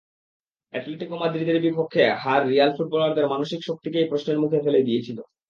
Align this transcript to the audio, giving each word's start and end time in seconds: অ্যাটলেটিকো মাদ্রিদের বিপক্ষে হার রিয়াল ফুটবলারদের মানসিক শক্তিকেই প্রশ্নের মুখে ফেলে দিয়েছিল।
অ্যাটলেটিকো 0.73 1.15
মাদ্রিদের 1.21 1.57
বিপক্ষে 1.65 2.03
হার 2.23 2.41
রিয়াল 2.49 2.71
ফুটবলারদের 2.77 3.25
মানসিক 3.33 3.59
শক্তিকেই 3.69 4.09
প্রশ্নের 4.11 4.41
মুখে 4.43 4.63
ফেলে 4.65 4.81
দিয়েছিল। 4.87 5.17